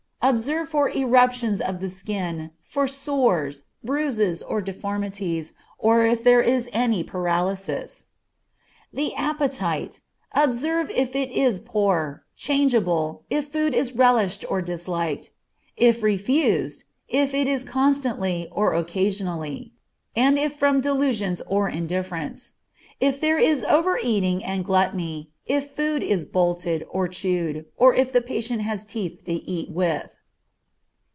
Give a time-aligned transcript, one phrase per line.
[0.23, 6.69] Observe for eruptions of the skin, for sores, bruises, or deformities, or if there is
[6.71, 8.05] any paralysis.
[8.93, 9.99] The appetite.
[10.33, 15.31] Observe if it is poor, changeable, if food is relished or disliked;
[15.75, 19.73] if refused, if it is constantly or occasionally,
[20.15, 22.53] and if from delusions or indifference;
[22.99, 28.21] if there is overeating and gluttony, if food is bolted, or chewed, or if the
[28.21, 30.13] patient has teeth to eat with.